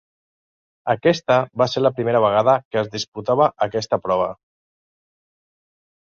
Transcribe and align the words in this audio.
Aquesta 0.93 1.35
va 1.63 1.67
ser 1.73 1.83
la 1.83 1.91
primera 1.97 2.21
vegada 2.23 2.57
que 2.71 2.81
es 2.83 2.89
disputava 2.97 3.51
aquesta 3.67 4.01
prova. 4.07 4.33